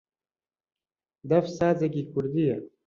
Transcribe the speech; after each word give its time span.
دەف 1.29 1.45
سازێکی 1.57 2.03
کوردییە 2.11 2.57